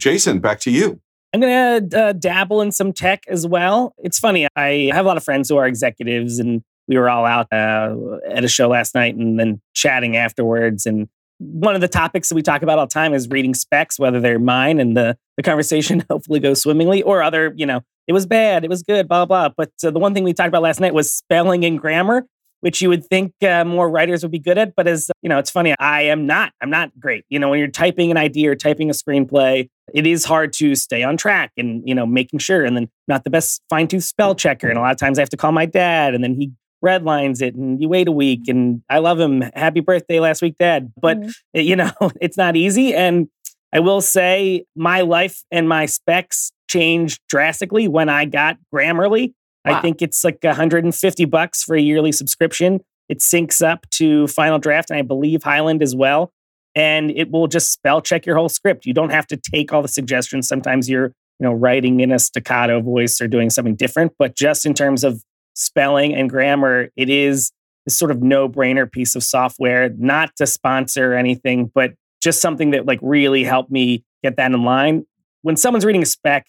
[0.00, 1.00] Jason, back to you.
[1.34, 3.94] I'm going to uh, dabble in some tech as well.
[3.98, 4.46] It's funny.
[4.54, 7.96] I have a lot of friends who are executives, and we were all out uh,
[8.28, 10.84] at a show last night and then chatting afterwards.
[10.86, 11.08] And
[11.38, 14.20] one of the topics that we talk about all the time is reading specs, whether
[14.20, 18.26] they're mine and the, the conversation hopefully goes swimmingly or other, you know, it was
[18.26, 19.50] bad, it was good, blah, blah.
[19.56, 22.26] But uh, the one thing we talked about last night was spelling and grammar
[22.62, 24.74] which you would think uh, more writers would be good at.
[24.76, 26.52] But as you know, it's funny, I am not.
[26.62, 27.24] I'm not great.
[27.28, 30.74] You know, when you're typing an idea or typing a screenplay, it is hard to
[30.76, 32.64] stay on track and you know making sure.
[32.64, 34.68] And then not the best fine tooth spell checker.
[34.68, 36.52] And a lot of times I have to call my dad, and then he
[36.84, 38.46] redlines it, and you wait a week.
[38.46, 39.42] And I love him.
[39.54, 40.92] Happy birthday last week, Dad.
[41.00, 41.18] But
[41.52, 42.94] you know, it's not easy.
[42.94, 43.28] And
[43.72, 49.34] I will say, my life and my specs changed drastically when I got Grammarly.
[49.64, 52.80] I think it's like 150 bucks for a yearly subscription.
[53.08, 56.32] It syncs up to Final Draft and I believe Highland as well.
[56.74, 58.86] And it will just spell check your whole script.
[58.86, 60.48] You don't have to take all the suggestions.
[60.48, 61.08] Sometimes you're,
[61.38, 65.04] you know, writing in a staccato voice or doing something different, but just in terms
[65.04, 65.22] of
[65.54, 67.52] spelling and grammar, it is
[67.84, 72.86] this sort of no-brainer piece of software, not to sponsor anything, but just something that
[72.86, 75.04] like really helped me get that in line.
[75.42, 76.46] When someone's reading a spec,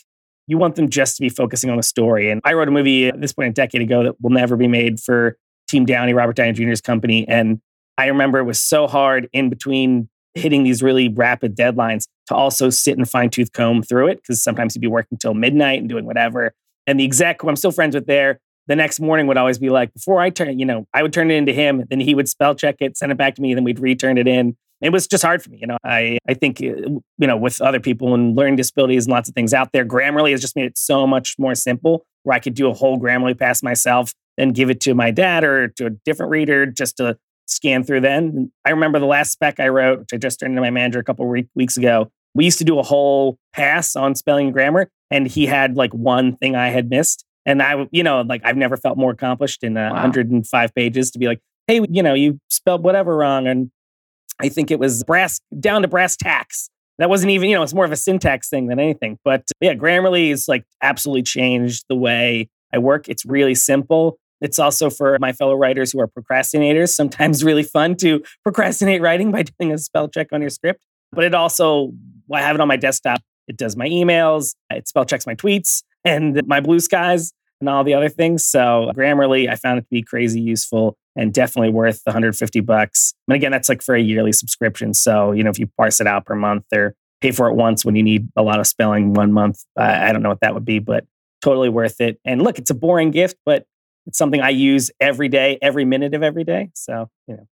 [0.48, 2.30] you want them just to be focusing on the story.
[2.30, 4.68] And I wrote a movie at this point a decade ago that will never be
[4.68, 7.28] made for Team Downey, Robert Downey Jr.'s company.
[7.28, 7.62] And
[7.98, 12.70] I remember it was so hard in between hitting these really rapid deadlines to also
[12.70, 15.90] sit and fine tooth comb through it because sometimes you'd be working till midnight and
[15.90, 16.54] doing whatever.
[16.88, 19.70] And the exec who I'm still friends with there, the next morning would always be
[19.70, 22.30] like, before I turn, you know, I would turn it into him, then he would
[22.30, 24.58] spell check it, send it back to me, then we'd return it in.
[24.84, 25.60] It was just hard for me.
[25.62, 26.66] You know, I, I think, uh,
[27.18, 30.32] you know, with other people and learning disabilities and lots of things out there, Grammarly
[30.32, 33.38] has just made it so much more simple where I could do a whole Grammarly
[33.38, 37.18] pass myself and give it to my dad or to a different reader just to
[37.48, 38.52] scan through then.
[38.66, 41.04] I remember the last spec I wrote, which I just turned into my manager a
[41.04, 42.12] couple week, weeks ago.
[42.36, 45.94] We used to do a whole pass on spelling and grammar, and he had like
[45.94, 47.26] one thing I had missed.
[47.46, 50.02] And I, you know, like I've never felt more accomplished in uh, Wow.
[50.02, 53.48] 105 pages to be like, hey, you know, you spelled whatever wrong.
[53.48, 53.70] And
[54.40, 56.70] I think it was brass down to brass tacks.
[57.00, 59.18] That wasn't even, you know, it's more of a syntax thing than anything.
[59.24, 63.10] But yeah, Grammarly is like absolutely changed the way I work.
[63.10, 64.18] It's really simple.
[64.42, 69.32] It's also for my fellow writers who are procrastinators, sometimes really fun to procrastinate writing
[69.32, 70.84] by doing a spell check on your script.
[71.12, 71.92] But it also,
[72.32, 73.22] I have it on my desktop.
[73.48, 77.84] It does my emails, it spell checks my tweets and my blue skies and all
[77.86, 78.46] the other things.
[78.46, 83.14] So Grammarly, I found it to be crazy useful and definitely worth the 150 bucks.
[83.28, 84.94] And again, that's like for a yearly subscription.
[84.94, 87.86] So, you know, if you parse it out per month or pay for it once
[87.86, 90.54] when you need a lot of spelling one month, I I don't know what that
[90.54, 91.06] would be, but
[91.42, 92.20] totally worth it.
[92.26, 93.66] And look, it's a boring gift, but
[94.06, 96.70] it's something I use every day, every minute of every day.
[96.74, 97.48] So, you know,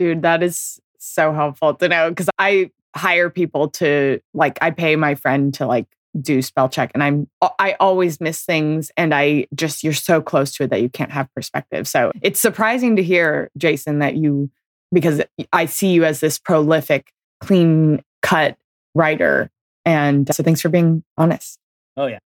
[0.00, 4.96] Dude, that is so helpful to know because I hire people to like I pay
[4.96, 5.86] my friend to like
[6.20, 7.26] do spell check and I'm
[7.58, 11.10] I always miss things and I just you're so close to it that you can't
[11.10, 11.88] have perspective.
[11.88, 14.50] So it's surprising to hear Jason that you
[14.92, 15.22] because
[15.52, 18.56] I see you as this prolific, clean cut
[18.94, 19.50] writer.
[19.84, 21.58] And so thanks for being honest.
[21.96, 22.18] Oh yeah.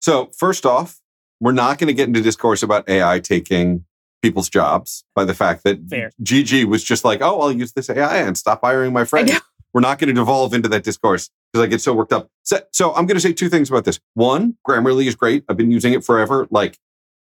[0.00, 1.00] So first off,
[1.40, 3.84] we're not going to get into discourse about AI taking
[4.22, 6.10] people's jobs by the fact that Fair.
[6.22, 9.30] Gigi was just like, oh, I'll use this AI and stop hiring my friends.
[9.80, 9.86] Know.
[9.86, 12.30] We're not going to devolve into that discourse because I get so worked up.
[12.42, 14.00] So, so I'm going to say two things about this.
[14.14, 15.44] One, Grammarly is great.
[15.48, 16.72] I've been using it forever, like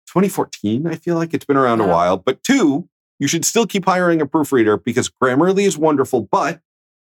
[0.08, 0.88] 2014.
[0.88, 1.94] I feel like it's been around a uh-huh.
[1.94, 2.18] while.
[2.18, 2.90] But two,
[3.20, 6.62] you should still keep hiring a proofreader because Grammarly is wonderful, but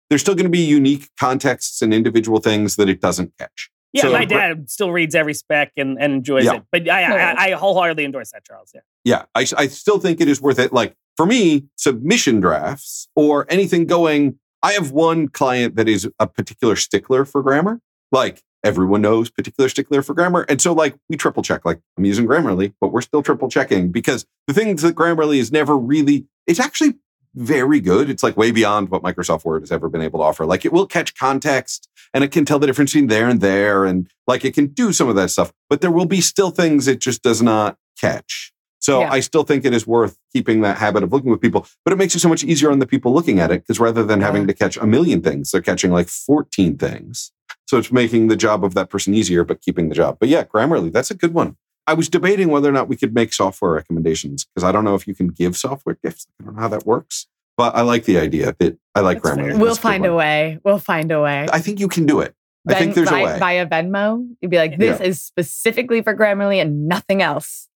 [0.08, 3.70] there's still going to be unique contexts and individual things that it doesn't catch.
[3.92, 6.56] Yeah, So my Gra- dad still reads every spec and, and enjoys Yeah.
[6.56, 6.62] it.
[6.70, 8.72] But I, I, I wholeheartedly endorse that, Charles.
[8.74, 8.80] Yeah.
[9.04, 10.72] yeah, I, I still think it is worth it.
[10.72, 16.26] Like for me, submission drafts or anything going, I have one client that is a
[16.26, 17.80] particular stickler for grammar.
[18.10, 20.44] Like everyone knows particular stickler for grammar.
[20.48, 23.90] And so like we triple check, like I'm using Grammarly, but we're still triple checking
[23.90, 26.94] because the things that Grammarly is never really, it's actually
[27.34, 28.10] very good.
[28.10, 30.46] It's like way beyond what Microsoft Word has ever been able to offer.
[30.46, 33.84] Like it will catch context and it can tell the difference between there and there.
[33.84, 36.86] And like it can do some of that stuff, but there will be still things
[36.86, 38.52] it just does not catch.
[38.82, 39.12] So Yeah.
[39.12, 41.96] I still think it is worth keeping that habit of looking with people, but it
[41.96, 44.42] makes it so much easier on the people looking at it because rather than having
[44.42, 44.48] Yeah.
[44.48, 47.30] to catch a million things, they're catching like 14 things.
[47.66, 50.18] So it's making the job of that person easier, but keeping the job.
[50.20, 51.56] But yeah, Grammarly, that's a good one.
[51.86, 54.94] I was debating whether or not we could make software recommendations because I don't know
[54.96, 56.26] if you can give software gifts.
[56.40, 59.36] I don't know how that works, but I like the idea that I like That's
[59.36, 59.58] Grammarly.
[59.60, 60.58] We'll find a way.
[60.64, 61.46] We'll find a way.
[61.52, 62.34] I think you can do it.
[62.68, 63.38] I think Ven- there's a vi- way.
[63.38, 67.68] Via Venmo, you'd be like, this is specifically for Grammarly and nothing else.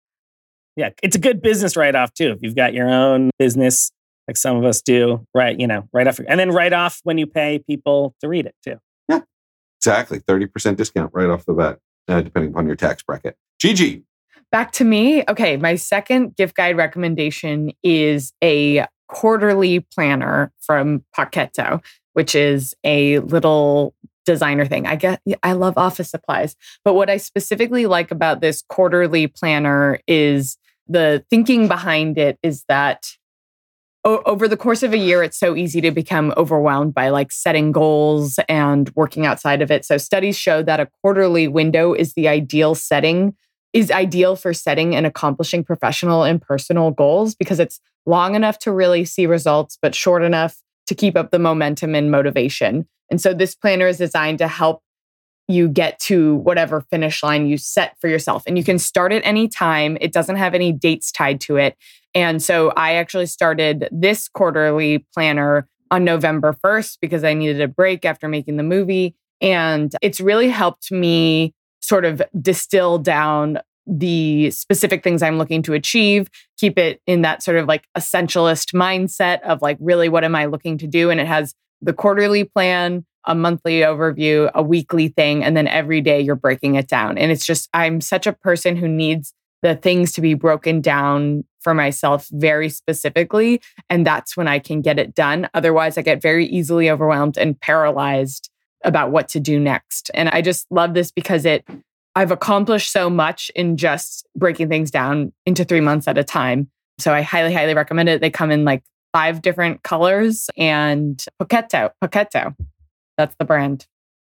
[0.77, 0.91] Yeah.
[1.03, 2.31] It's a good business write off, too.
[2.33, 3.91] If you've got your own business,
[4.29, 5.59] like some of us do, right?
[5.59, 6.21] You know, right off.
[6.27, 8.77] And then write off when you pay people to read it, too.
[9.09, 9.21] Yeah,
[9.79, 10.21] exactly.
[10.21, 13.37] 30% discount right off the bat, uh, depending upon your tax bracket.
[13.61, 14.05] Gigi,
[14.55, 15.25] Back to me.
[15.29, 21.83] Okay, my second gift guide recommendation is a quarterly planner from Poketo,
[22.13, 24.87] which is a little designer thing.
[24.87, 29.99] I get I love office supplies, but what I specifically like about this quarterly planner
[30.07, 30.57] is
[30.87, 33.07] the thinking behind it is that
[34.05, 37.33] o- over the course of a year it's so easy to become overwhelmed by like
[37.33, 39.85] setting goals and working outside of it.
[39.85, 43.35] So studies show that a quarterly window is the ideal setting
[43.73, 48.71] is ideal for setting and accomplishing professional and personal goals because it's long enough to
[48.71, 52.87] really see results, but short enough to keep up the momentum and motivation.
[53.11, 54.83] And so this planner is designed to help
[55.49, 58.43] you get to whatever finish line you set for yourself.
[58.47, 59.99] And you can start at any time.
[60.01, 61.77] It doesn't have any dates tied to it.
[62.15, 67.69] And so I actually started this quarterly planner on November 1st because I needed a
[67.69, 69.15] break after making the movie.
[69.41, 75.75] And it's really helped me sort of distill down the specific things I'm looking to
[75.75, 80.35] achieve, keep it in that sort of like essentialist mindset of like, really, what am
[80.35, 81.11] I looking to do?
[81.11, 86.01] And it has the quarterly plan, a monthly overview, a weekly thing, and then every
[86.01, 87.19] day you're breaking it down.
[87.19, 89.33] And it's just, I'm such a person who needs
[89.63, 93.63] the things to be broken down for myself very specifically.
[93.89, 95.49] And that's when I can get it done.
[95.55, 98.51] Otherwise, I get very easily overwhelmed and paralyzed
[98.85, 100.11] about what to do next.
[100.13, 101.65] And I just love this because it
[102.15, 106.71] I've accomplished so much in just breaking things down into 3 months at a time.
[106.99, 108.21] So I highly highly recommend it.
[108.21, 112.55] They come in like five different colors and Poketo, Poketo.
[113.17, 113.87] That's the brand.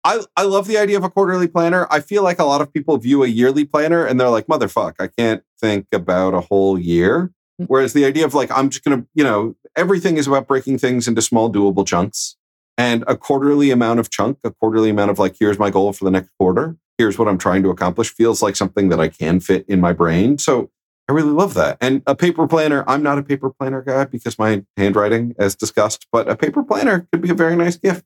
[0.04, 1.86] I, I love the idea of a quarterly planner.
[1.90, 4.94] I feel like a lot of people view a yearly planner and they're like, motherfuck,
[5.00, 7.32] I can't think about a whole year.
[7.60, 7.66] Mm.
[7.66, 10.78] Whereas the idea of like, I'm just going to, you know, everything is about breaking
[10.78, 12.36] things into small, doable chunks.
[12.76, 16.04] And a quarterly amount of chunk, a quarterly amount of like, here's my goal for
[16.04, 16.76] the next quarter.
[16.96, 19.92] Here's what I'm trying to accomplish feels like something that I can fit in my
[19.92, 20.38] brain.
[20.38, 20.70] So
[21.08, 21.76] I really love that.
[21.80, 26.06] And a paper planner, I'm not a paper planner guy because my handwriting, as discussed,
[26.12, 28.04] but a paper planner could be a very nice gift.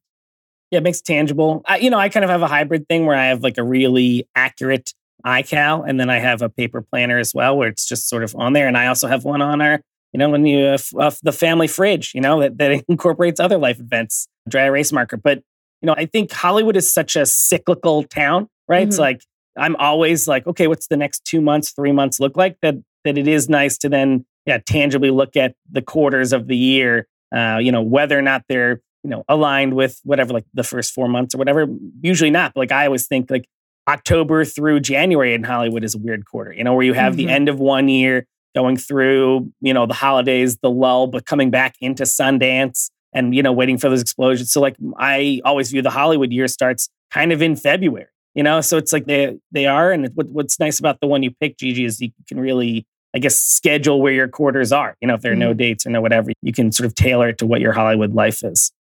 [0.72, 1.62] Yeah, it makes it tangible.
[1.66, 3.62] I, you know, I kind of have a hybrid thing where I have like a
[3.62, 4.92] really accurate
[5.24, 8.34] iCal, and then I have a paper planner as well, where it's just sort of
[8.34, 8.66] on there.
[8.66, 9.80] And I also have one on our,
[10.12, 13.38] you know, when you uh, f- uh, the family fridge, you know, that, that incorporates
[13.38, 15.16] other life events, dry erase marker.
[15.18, 15.42] But
[15.82, 18.86] you know, I think Hollywood is such a cyclical town, right?
[18.86, 19.00] It's Mhm.
[19.00, 19.22] like
[19.58, 22.56] I'm always like, okay, what's the next two months, three months look like?
[22.62, 26.56] That that it is nice to then, yeah, tangibly look at the quarters of the
[26.56, 27.06] year.
[27.34, 30.92] Uh, you know, whether or not they're you know aligned with whatever like the first
[30.92, 31.66] four months or whatever
[32.02, 33.46] usually not but like i always think like
[33.88, 37.16] october through january in hollywood is a weird quarter you know where you have Mhm.
[37.16, 41.50] the end of one year going through you know the holidays the lull but coming
[41.50, 45.82] back into sundance and you know waiting for those explosions so like i always view
[45.82, 49.66] the hollywood year starts kind of in february you know so it's like they they
[49.66, 52.86] are and what, what's nice about the one you pick gigi is you can really
[53.14, 54.96] I guess schedule where your quarters are.
[55.02, 57.28] You know, if there are no dates or no whatever, you can sort of tailor
[57.28, 58.72] it to what your Hollywood life is.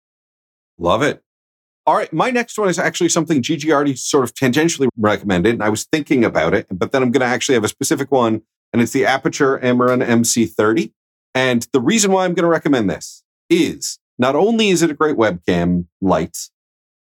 [0.81, 1.21] Love it.
[1.85, 5.63] All right, my next one is actually something Gigi already sort of tangentially recommended, and
[5.63, 8.41] I was thinking about it, but then I'm going to actually have a specific one,
[8.73, 10.91] and it's the Aputure Amaran MC30.
[11.35, 14.95] And the reason why I'm going to recommend this is not only is it a
[14.95, 16.49] great webcam light,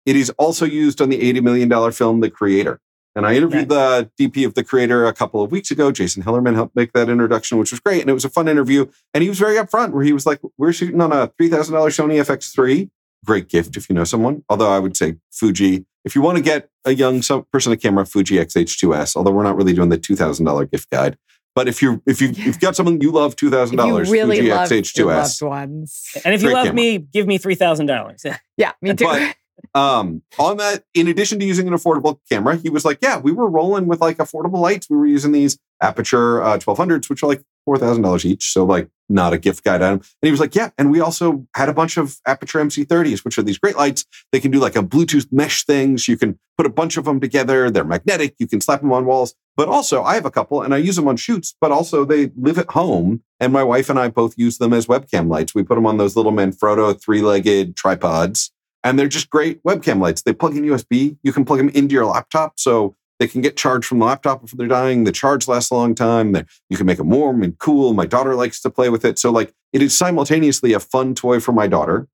[0.06, 2.82] it is also used on the $80 million film The Creator.
[3.16, 5.92] And I interviewed the DP of The Creator a couple of weeks ago.
[5.92, 8.02] Jason Hellerman helped make that introduction, which was great.
[8.02, 8.86] And it was a fun interview.
[9.14, 12.22] And he was very upfront where he was like, We're shooting on a $3,000 Sony
[12.24, 12.90] FX3.
[13.26, 14.44] Great gift if you know someone.
[14.50, 18.06] Although I would say Fuji, if you want to get a young person a camera,
[18.06, 21.18] Fuji XH2S, although we're not really doing the $2,000 gift guide.
[21.56, 24.10] But if you if you you've got someone you love two thousand dollars.
[24.10, 25.06] really Fuji love your XH2S.
[25.06, 26.12] loved ones.
[26.24, 26.76] And if you Great love camera.
[26.76, 28.24] me, give me three thousand dollars.
[28.56, 29.06] Yeah, me too.
[29.06, 29.36] But
[29.80, 33.32] um, on that, in addition to using an affordable camera, he was like, "Yeah, we
[33.32, 34.89] were rolling with like affordable lights.
[34.89, 38.65] We were using these Aputure uh, 1200s, which are like four thousand dollars each, so
[38.65, 41.70] like not a gift guide item." And he was like, "Yeah, and we also had
[41.70, 44.06] a bunch of Aputure MC30s, which are these great lights.
[44.34, 46.10] They can do like a Bluetooth mesh things.
[46.10, 47.72] You can put a bunch of them together.
[47.72, 48.36] They're magnetic.
[48.38, 49.34] You can slap them on walls.
[49.56, 51.56] But also, I have a couple, and I use them on shoots.
[51.62, 54.88] But also, they live at home, and my wife and I both use them as
[54.88, 55.56] webcam lights.
[55.56, 58.52] We put them on those little Manfrotto three-legged tripods."
[58.84, 60.22] And they're just great webcam lights.
[60.22, 61.18] They plug in USB.
[61.24, 64.44] You can plug them into your laptop, so they can get charged from the laptop
[64.44, 65.04] if they're dying.
[65.04, 66.36] The charge lasts a long time.
[66.70, 67.94] You can make them warm and cool.
[67.94, 71.39] My daughter likes to play with it, so like it is simultaneously a fun toy
[71.39, 72.08] for my daughter,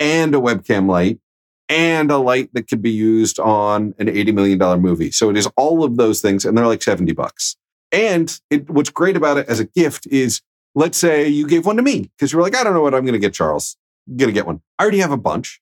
[0.00, 1.18] and a webcam light,
[1.68, 5.10] and a light that could be used on an eighty million dollar movie.
[5.10, 7.56] So it is all of those things, and they're like seventy bucks.
[7.92, 10.40] And it, what's great about it as a gift is,
[10.74, 12.92] let's say you gave one to me because you were like, I don't know what
[12.92, 13.76] I'm going to get Charles.
[14.08, 14.62] I'm going to get one.
[14.80, 15.60] I already have a bunch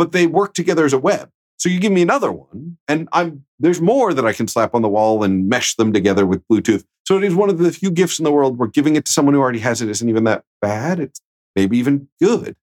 [0.00, 1.28] but they work together as a web.
[1.58, 4.80] So you give me another one, and I'm there's more that I can slap on
[4.80, 6.84] the wall and mesh them together with Bluetooth.
[7.06, 9.12] So it is one of the few gifts in the world where giving it to
[9.12, 11.00] someone who already has it isn't even that bad.
[11.00, 11.20] It's
[11.54, 12.56] maybe even good.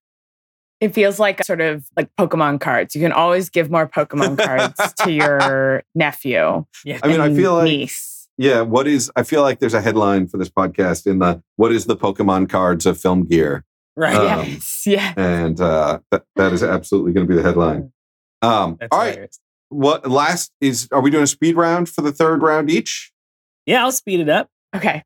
[0.80, 2.96] It feels like sort of like Pokemon cards.
[2.96, 6.64] You can always give more Pokemon cards to your nephew.
[6.84, 6.98] Yeah.
[7.04, 8.28] I mean, I feel like niece.
[8.36, 8.62] yeah.
[8.62, 9.12] What is?
[9.14, 12.48] I feel like there's a headline for this podcast in the what is the Pokemon
[12.48, 13.64] cards of film gear,
[13.98, 14.16] right.
[14.16, 15.14] Um, yes, yes.
[15.16, 17.92] and uh, that that is absolutely going to be the headline.
[18.42, 19.10] Um, That's all right.
[19.10, 19.40] hilarious.
[19.70, 20.88] What last is?
[20.92, 23.12] Are we doing a speed round for the third round each?
[23.66, 24.48] Yeah, I'll speed it up.
[24.74, 25.02] Okay.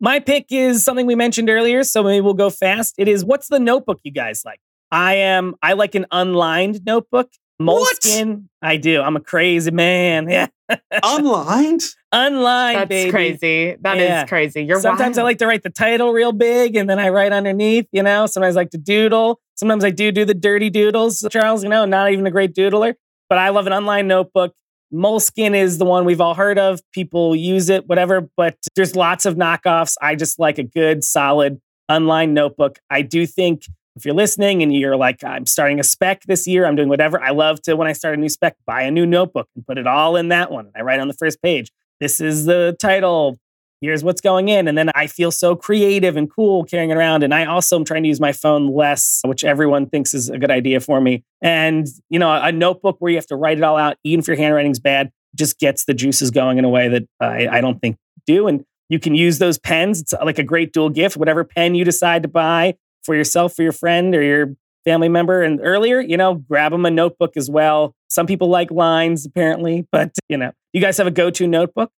[0.00, 2.94] My pick is something we mentioned earlier, so maybe we'll go fast.
[2.98, 4.60] It is what's the notebook you guys like?
[4.90, 7.30] I am I like an unlined notebook.
[7.60, 8.44] Moleskine.
[8.62, 9.00] I do.
[9.02, 10.28] I'm a crazy man.
[10.70, 10.78] Yeah.
[11.02, 11.82] Unlined.
[12.12, 13.10] Unlined, That's baby.
[13.10, 13.76] crazy.
[13.80, 14.24] That is Yeah.
[14.26, 14.62] crazy.
[14.62, 17.86] You're Sometimes I like to write the title real big and then I write underneath,
[17.90, 18.26] you know.
[18.26, 19.40] Sometimes I like to doodle.
[19.56, 22.94] Sometimes I do do the dirty doodles, Charles, you know, not even a great doodler,
[23.28, 24.54] but I love an unlined notebook.
[24.94, 26.80] Moleskine is the one we've all heard of.
[26.92, 29.96] People use it, whatever, but there's lots of knockoffs.
[30.00, 32.78] I just like a good, solid unlined notebook.
[32.90, 33.64] I do think
[33.96, 37.20] if you're listening and you're like, I'm starting a spec this year, I'm doing whatever.
[37.20, 39.78] I love to, when I start a new spec, buy a new notebook and put
[39.78, 40.70] it all in that one.
[40.76, 43.38] I write on the first page, this is the title,
[43.80, 44.68] here's what's going in.
[44.68, 47.22] And then I feel so creative and cool carrying it around.
[47.22, 50.38] And I also am trying to use my phone less, which everyone thinks is a
[50.38, 51.24] good idea for me.
[51.42, 54.28] And, you know, a notebook where you have to write it all out, even if
[54.28, 57.80] your handwriting's bad, just gets the juices going in a way that I, I don't
[57.80, 58.46] think do.
[58.46, 60.00] And you can use those pens.
[60.00, 62.74] It's like a great dual gift, whatever pen you decide to buy
[63.10, 65.42] for yourself, for your friend, or your family member.
[65.42, 67.94] And earlier, you know, grab them a notebook as well.
[68.08, 71.90] Some people like lines, apparently, but, you know, you guys have a go to notebook?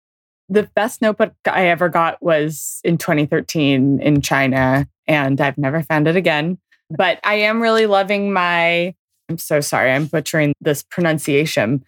[0.53, 6.07] the best notebook I ever got was in 2013 in China, and I've never found
[6.07, 6.59] it again.
[6.91, 8.95] But I am really loving my.
[9.29, 11.85] I'm so sorry, I'm butchering this pronunciation.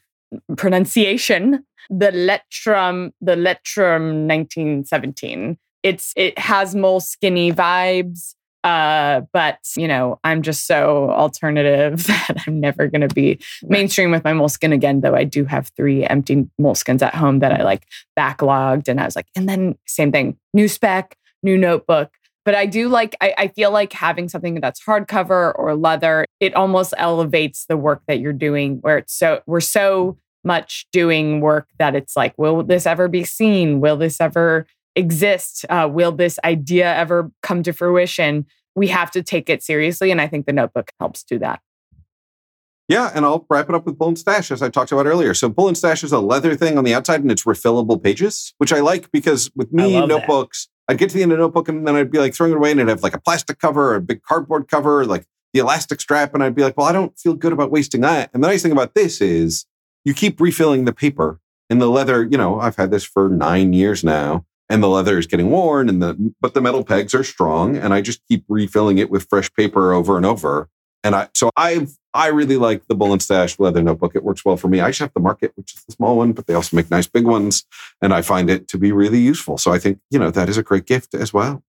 [0.57, 1.65] Pronunciation.
[1.91, 5.59] The Leuchtturm, the Leuchtturm 1917.
[5.83, 8.35] It's it has mole skinny vibes.
[8.65, 14.11] Uh, but you know, I'm just so alternative that I'm never going to be mainstream
[14.11, 15.03] with my Moleskine again.
[15.03, 17.87] Though I do have three empty Moleskines at home that I like
[18.19, 22.11] backlogged, and I was like, and then same thing, new spec, new notebook.
[22.47, 26.55] But I do like, I, I feel like having something that's hardcover or leather, it
[26.55, 28.79] almost elevates the work that you're doing.
[28.81, 33.25] Where it's so we're so much doing work that it's like, will this ever be
[33.25, 33.81] seen?
[33.81, 34.67] Will this ever
[34.97, 35.65] exist?
[35.69, 38.47] Uh, will this idea ever come to fruition?
[38.75, 40.11] We have to take it seriously.
[40.11, 41.61] And I think the notebook helps do that.
[42.87, 45.33] Yeah, and I'll wrap it up with Bull and Stash as I talked about earlier.
[45.33, 48.53] So Bull and Stash is a leather thing on the outside and it's refillable pages,
[48.59, 50.19] which I like because with me, love that.
[50.19, 52.53] notebooks, I'd get to the end of the notebook and then I'd be like throwing
[52.53, 55.07] it away and it'd have like a plastic cover or a big cardboard cover, or
[55.07, 55.25] like
[55.55, 56.35] the elastic strap.
[56.35, 58.29] And I'd be like, well, I don't feel good about wasting that.
[58.35, 59.65] And the nice thing about this is
[60.05, 61.41] you keep refilling the paper
[61.71, 65.19] and the leather, you know, I've had this for nine years now and the leather
[65.19, 68.45] is getting worn and the, but the metal pegs are strong and I just keep
[68.49, 70.69] refilling it with fresh paper over and over.
[71.03, 74.15] And I so i've I really like the Bull and Stash leather notebook.
[74.15, 74.81] It works well for me.
[74.81, 77.09] I just shop the market, which is the small one, but they also make nice
[77.09, 77.65] big ones,
[78.01, 79.59] and I find it to be really useful.
[79.59, 81.65] So I think you know that is a great gift as well.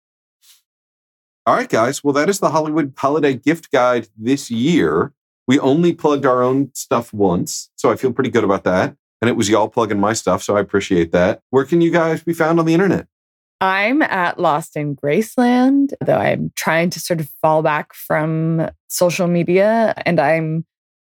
[1.47, 2.03] All right, guys.
[2.03, 5.13] Well, that is the Hollywood Holiday Gift Guide this year.
[5.47, 8.95] We only plugged our own stuff once, so I feel pretty good about that.
[9.21, 11.41] And it was y'all plugging my stuff, so I appreciate that.
[11.49, 13.07] Where can you guys be found on the internet?
[13.61, 19.27] I'm at Lost in Graceland, though I'm trying to sort of fall back from social
[19.27, 19.93] media.
[20.05, 20.65] And I'm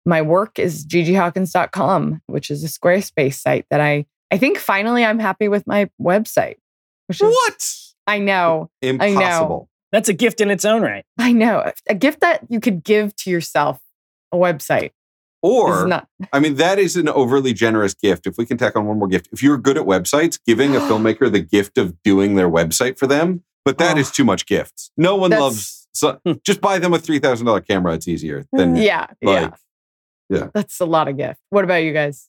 [0.05, 5.19] my work is ggihawkins.com, which is a Squarespace site that I I think finally I'm
[5.19, 6.55] happy with my website.
[7.07, 7.75] Which is, What?
[8.07, 8.69] I know.
[8.81, 9.69] Impossible.
[9.91, 11.05] That's a gift in its own right.
[11.17, 11.71] I know.
[11.87, 13.79] A gift that you could give to yourself,
[14.31, 14.91] a website.
[15.45, 18.25] Or not I mean, that is an overly generous gift.
[18.27, 20.79] If we can tack on one more gift, if you're good at websites, giving a
[20.89, 23.99] filmmaker the gift of doing their website for them, but that Oh.
[23.99, 24.91] is too much gifts.
[24.97, 25.87] No one That's- loves.
[25.93, 27.93] So, just buy them a three thousand dollar camera.
[27.93, 29.29] It's easier than yeah, yeah.
[29.29, 29.53] like,
[30.29, 30.47] yeah.
[30.53, 31.39] That's a lot of gift.
[31.51, 32.27] What about you guys?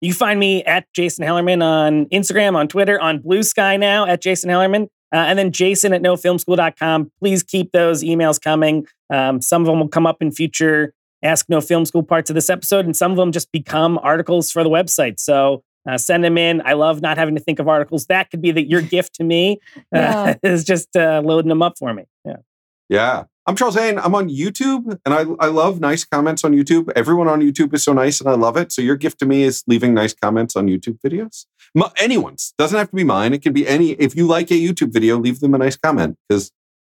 [0.00, 4.20] You find me at Jason Hellerman on Instagram, on Twitter, on Blue Sky now at
[4.22, 7.12] Jason Hellerman, uh, and then Jason at nofilmschool.com.
[7.20, 8.86] Please keep those emails coming.
[9.10, 12.34] Um, some of them will come up in future Ask No Film School parts of
[12.34, 15.20] this episode, and some of them just become articles for the website.
[15.20, 16.62] So uh, send them in.
[16.64, 18.06] I love not having to think of articles.
[18.06, 19.58] That could be the, your gift to me.
[19.94, 22.04] Uh, is just uh, loading them up for me.
[22.24, 22.36] Yeah.
[22.88, 23.24] Yeah.
[23.46, 23.98] I'm Charles Haine.
[23.98, 26.90] I'm on YouTube and I, I love nice comments on YouTube.
[26.94, 28.72] Everyone on YouTube is so nice and I love it.
[28.72, 31.46] So your gift to me is leaving nice comments on YouTube videos.
[31.76, 33.34] M- anyone's doesn't have to be mine.
[33.34, 33.90] It can be any.
[33.92, 36.52] If you like a YouTube video, leave them a nice comment because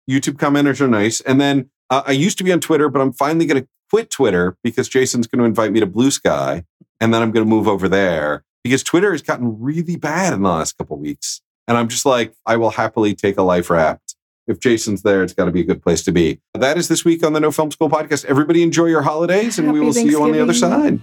[0.09, 1.21] YouTube commenters are nice.
[1.21, 4.11] And then uh, I used to be on Twitter, but I'm finally going to quit
[4.11, 6.65] Twitter because Jason's going to invite me to Blue Sky,
[7.01, 10.43] and then I'm going to move over there because Twitter has gotten really bad in
[10.43, 11.41] the last couple weeks.
[11.69, 14.07] And I'm just like, I will happily take a life raft
[14.47, 16.41] if Jason's there, it's got to be a good place to be.
[16.55, 18.25] That is this week on the No Film School podcast.
[18.27, 21.01] Everybody enjoy your holidays, and we will see you on the other side.